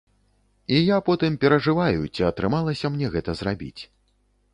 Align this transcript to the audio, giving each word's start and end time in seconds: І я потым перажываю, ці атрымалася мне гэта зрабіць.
І 0.77 0.77
я 0.77 0.95
потым 1.09 1.35
перажываю, 1.43 2.01
ці 2.15 2.25
атрымалася 2.31 2.91
мне 2.95 3.11
гэта 3.17 3.37
зрабіць. 3.43 3.77